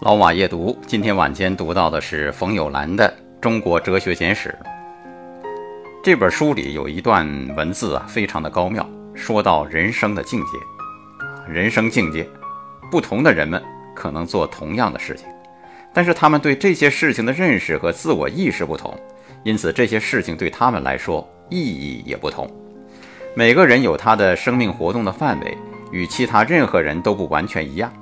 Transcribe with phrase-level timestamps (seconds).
[0.00, 4.56] 老马夜读，今天晚间读到的是冯友兰的《中国哲学简史》
[6.04, 7.26] 这本书里有一段
[7.56, 8.88] 文字啊，非常的高妙。
[9.12, 12.24] 说到人生的境界，人生境界，
[12.92, 13.60] 不同的人们
[13.92, 15.26] 可能做同样的事情，
[15.92, 18.96] 但是他们对这些事情的认识和自我意识不同，
[19.42, 22.48] 因此这些事情对他们来说意义也不同。
[23.34, 25.58] 每个人有他的生命活动的范围，
[25.90, 27.92] 与其他任何人都不完全一样。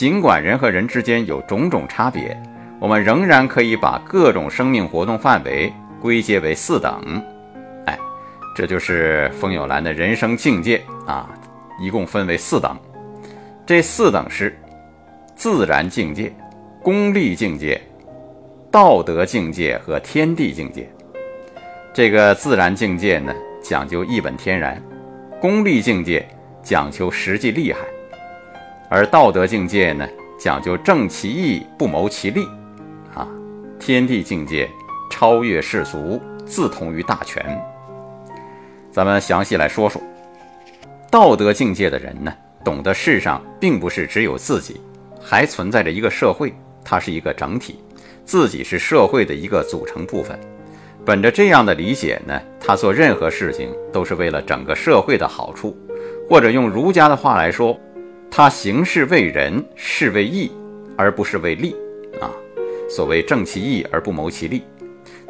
[0.00, 2.34] 尽管人和人之间有种种差别，
[2.78, 7.22] 我们仍然可以把各种生命活动范围归结为四等。
[7.84, 7.98] 哎，
[8.56, 11.28] 这就是冯友兰的人生境界啊，
[11.78, 12.74] 一共分为四等。
[13.66, 14.58] 这四等是
[15.36, 16.32] 自然境界、
[16.82, 17.78] 功利境界、
[18.70, 20.90] 道德境界和天地境界。
[21.92, 24.78] 这个自然境界呢，讲究一本天然；
[25.38, 26.26] 功利境界
[26.62, 27.80] 讲求实际厉害。
[28.92, 30.04] 而道德境界呢，
[30.36, 32.44] 讲究正其义不谋其利，
[33.14, 33.24] 啊，
[33.78, 34.68] 天地境界
[35.08, 37.40] 超越世俗，自同于大权。
[38.90, 40.02] 咱们详细来说说，
[41.08, 42.34] 道德境界的人呢，
[42.64, 44.80] 懂得世上并不是只有自己，
[45.22, 46.52] 还存在着一个社会，
[46.84, 47.78] 它是一个整体，
[48.24, 50.36] 自己是社会的一个组成部分。
[51.04, 55.76] 本着这样的理解呢，他做任何事情都是为了整个社会的好处，
[56.28, 57.78] 或者用儒家的话来说。
[58.40, 60.50] 他行事为人，是为义，
[60.96, 61.76] 而不是为利，
[62.22, 62.32] 啊，
[62.88, 64.62] 所谓正其义而不谋其利。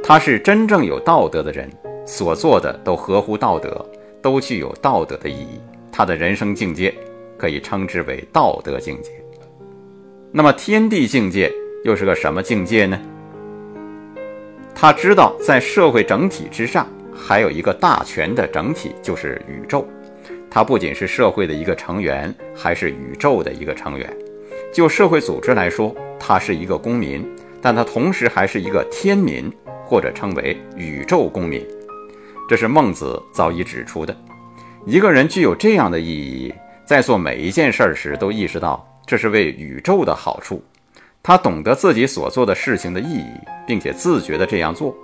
[0.01, 1.69] 他是真正有道德的人，
[2.07, 3.85] 所做的都合乎道德，
[4.23, 5.61] 都具有道德的意义。
[5.91, 6.95] 他的人生境界
[7.37, 9.11] 可以称之为道德境界。
[10.31, 12.97] 那么天地境界又是个什么境界呢？
[14.73, 19.85] 他知道在社会整体之上，还有一个大权的整体，就是宇宙。
[20.51, 24.13] 他不仅是社会的一个成员，还是宇宙的一个成员。
[24.73, 27.25] 就社会组织来说，他是一个公民，
[27.63, 29.51] 但他同时还是一个天民，
[29.85, 31.65] 或者称为宇宙公民。
[32.49, 34.17] 这是孟子早已指出的。
[34.85, 36.53] 一个人具有这样的意义，
[36.85, 40.63] 在做每一件事儿时都意识到这是为宇宙的好处。
[41.23, 43.27] 他懂得自己所做的事情的意义，
[43.67, 44.97] 并且自觉地这样做。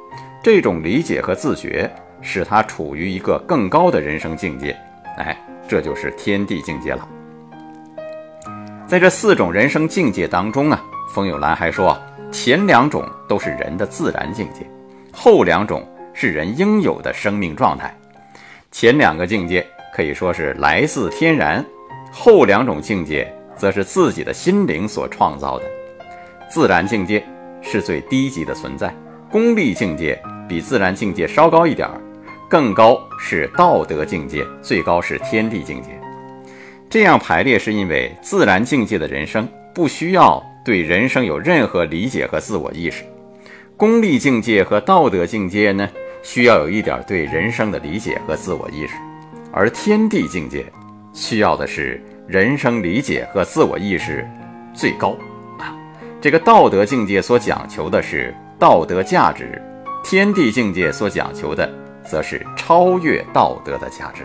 [0.42, 1.88] 这种理解和自觉，
[2.22, 4.76] 使他处于一个更高的人生境界。
[5.16, 5.36] 哎，
[5.68, 7.08] 这就是天地境界了。
[8.86, 10.80] 在这四种人生境界当中啊，
[11.12, 11.98] 冯友兰还说，
[12.30, 14.64] 前两种都是人的自然境界，
[15.12, 17.92] 后两种是人应有的生命状态。
[18.70, 21.64] 前两个境界可以说是来自天然，
[22.12, 25.64] 后两种境界则是自己的心灵所创造的。
[26.48, 27.26] 自然境界
[27.60, 28.94] 是最低级的存在，
[29.30, 32.00] 功利境界比自然境界稍高一点儿。
[32.48, 35.88] 更高是道德境界，最高是天地境界。
[36.88, 43.02] 这样排列是因为自然境界的人生不需要对人生有任何理解和自我意识，
[43.76, 45.88] 功利境界和道德境界呢，
[46.22, 48.94] 需要有一点对人生的理解和自我意识，
[49.52, 50.64] 而天地境界
[51.12, 54.24] 需要的是人生理解和自我意识
[54.72, 55.16] 最高
[55.58, 55.74] 啊。
[56.20, 59.60] 这个道德境界所讲求的是道德价值，
[60.04, 61.68] 天地境界所讲求的。
[62.06, 64.24] 则是超越道德的价值。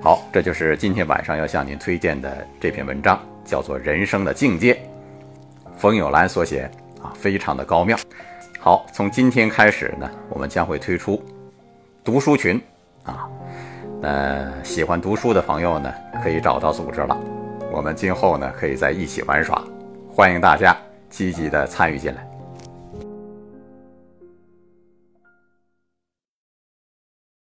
[0.00, 4.74] 好，这就是今天晚上要向您推荐的这篇文章，叫做《人生的境界》，
[5.76, 6.68] 冯友兰所写
[7.00, 7.96] 啊，非常的高妙。
[8.58, 11.22] 好，从今天开始呢，我们将会推出
[12.02, 12.60] 读书群
[13.04, 13.28] 啊，
[14.02, 17.16] 呃，喜欢读书的朋友呢，可以找到组织了。
[17.70, 19.62] 我们今后呢，可以在一起玩耍，
[20.08, 20.76] 欢迎大家
[21.10, 22.31] 积极的参与进来。